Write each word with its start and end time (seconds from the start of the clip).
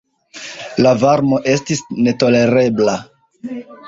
La 0.85 0.93
varmo 1.03 1.37
estis 1.53 1.83
netolerebla. 2.07 2.97